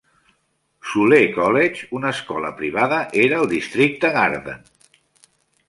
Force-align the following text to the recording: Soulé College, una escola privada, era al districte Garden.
Soulé 0.93 1.19
College, 1.35 1.85
una 1.99 2.09
escola 2.17 2.51
privada, 2.63 2.99
era 3.27 3.39
al 3.43 3.53
districte 3.55 4.15
Garden. 4.19 4.69